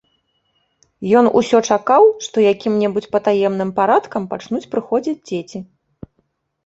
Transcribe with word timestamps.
Ён 1.19 1.25
усё 1.41 1.57
чакаў, 1.75 2.03
што 2.27 2.37
якім-небудзь 2.53 3.09
патаемным 3.17 3.69
парадкам 3.81 4.27
пачнуць 4.35 4.67
прыходзіць 4.73 5.19
дзеці. 5.27 5.59